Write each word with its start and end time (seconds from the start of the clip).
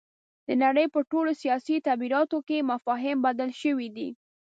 د 0.47 0.49
نړۍ 0.63 0.85
په 0.93 0.99
ټولو 1.11 1.31
سیاسي 1.41 1.75
تعبیراتو 1.85 2.37
کې 2.47 2.67
مفاهیم 2.71 3.17
بدل 3.27 3.49
شوي 3.61 3.87
دي. 3.95 4.09